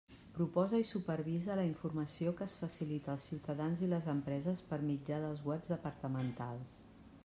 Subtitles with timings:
[0.35, 5.25] Proposa i supervisa la informació que es facilita als ciutadans i les empreses per mitjà
[5.27, 6.81] dels webs departamentals.